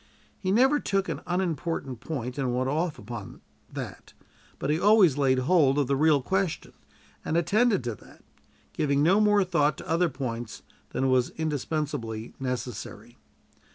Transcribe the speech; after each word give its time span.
He 0.39 0.49
never 0.51 0.79
took 0.79 1.07
an 1.09 1.21
unimportant 1.27 1.99
point 1.99 2.39
and 2.39 2.55
went 2.57 2.67
off 2.71 2.97
upon 2.97 3.39
that; 3.71 4.13
but 4.57 4.71
he 4.71 4.79
always 4.79 5.15
laid 5.15 5.37
hold 5.37 5.77
of 5.77 5.85
the 5.85 5.95
real 5.95 6.23
question, 6.23 6.73
and 7.23 7.37
attended 7.37 7.83
to 7.83 7.93
that, 7.93 8.23
giving 8.73 9.03
no 9.03 9.21
more 9.21 9.43
thought 9.43 9.77
to 9.77 9.87
other 9.87 10.09
points 10.09 10.63
than 10.89 11.11
was 11.11 11.29
indispensably 11.37 12.33
necessary. 12.39 13.19